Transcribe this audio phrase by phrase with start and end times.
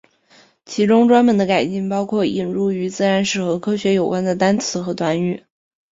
[0.65, 5.45] 其中专门的改进包括引入与自然史和科学有关的单词和短语。